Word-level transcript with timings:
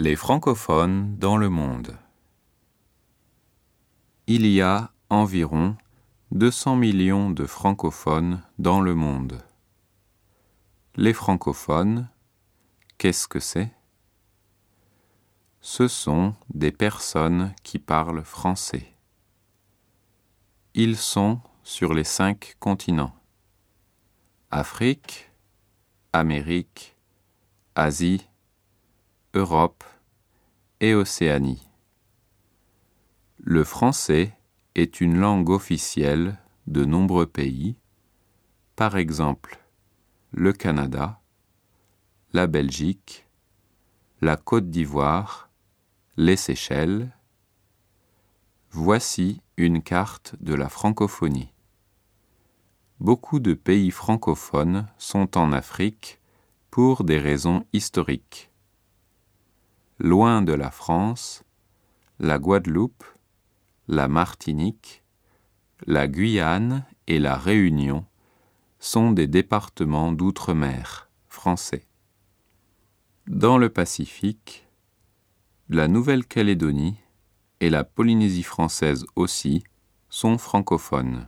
Les 0.00 0.14
francophones 0.14 1.16
dans 1.18 1.36
le 1.36 1.48
monde. 1.48 1.98
Il 4.28 4.46
y 4.46 4.62
a 4.62 4.92
environ 5.10 5.76
200 6.30 6.76
millions 6.76 7.30
de 7.30 7.44
francophones 7.46 8.40
dans 8.60 8.80
le 8.80 8.94
monde. 8.94 9.42
Les 10.94 11.12
francophones, 11.12 12.08
qu'est-ce 12.96 13.26
que 13.26 13.40
c'est? 13.40 13.72
Ce 15.60 15.88
sont 15.88 16.36
des 16.54 16.70
personnes 16.70 17.52
qui 17.64 17.80
parlent 17.80 18.22
français. 18.22 18.94
Ils 20.74 20.96
sont 20.96 21.40
sur 21.64 21.92
les 21.92 22.04
cinq 22.04 22.54
continents. 22.60 23.16
Afrique, 24.52 25.32
Amérique, 26.12 26.96
Asie, 27.74 28.28
Europe 29.38 29.84
et 30.80 30.94
Océanie. 30.94 31.70
Le 33.38 33.62
français 33.62 34.36
est 34.74 35.00
une 35.00 35.16
langue 35.16 35.50
officielle 35.50 36.38
de 36.66 36.84
nombreux 36.84 37.26
pays, 37.26 37.76
par 38.74 38.96
exemple 38.96 39.60
le 40.32 40.52
Canada, 40.52 41.20
la 42.32 42.48
Belgique, 42.48 43.28
la 44.20 44.36
Côte 44.36 44.70
d'Ivoire, 44.70 45.50
les 46.16 46.36
Seychelles. 46.36 47.12
Voici 48.72 49.40
une 49.56 49.82
carte 49.82 50.34
de 50.40 50.54
la 50.54 50.68
francophonie. 50.68 51.54
Beaucoup 52.98 53.38
de 53.38 53.54
pays 53.54 53.92
francophones 53.92 54.88
sont 54.98 55.38
en 55.38 55.52
Afrique 55.52 56.18
pour 56.72 57.04
des 57.04 57.20
raisons 57.20 57.64
historiques. 57.72 58.47
Loin 60.00 60.42
de 60.42 60.52
la 60.52 60.70
France, 60.70 61.42
la 62.20 62.38
Guadeloupe, 62.38 63.02
la 63.88 64.06
Martinique, 64.06 65.02
la 65.86 66.06
Guyane 66.06 66.86
et 67.08 67.18
la 67.18 67.36
Réunion 67.36 68.06
sont 68.78 69.10
des 69.10 69.26
départements 69.26 70.12
d'outre-mer 70.12 71.10
français. 71.26 71.84
Dans 73.26 73.58
le 73.58 73.70
Pacifique, 73.70 74.68
la 75.68 75.88
Nouvelle-Calédonie 75.88 76.96
et 77.58 77.68
la 77.68 77.82
Polynésie 77.82 78.44
française 78.44 79.04
aussi 79.16 79.64
sont 80.10 80.38
francophones. 80.38 81.26